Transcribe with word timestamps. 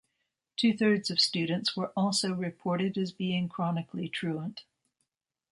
Two 0.57 0.75
thirds 0.75 1.11
of 1.11 1.19
students 1.19 1.77
were 1.77 1.91
also 1.95 2.33
reported 2.33 2.97
as 2.97 3.11
being 3.11 3.47
chronically 3.47 4.09
truant. 4.09 4.63